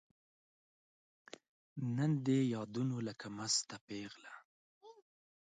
نن 1.95 2.11
دي 2.25 2.39
یادونو 2.53 2.97
لکه 3.07 3.27
مسته 3.37 3.75
پیغله 3.87 4.33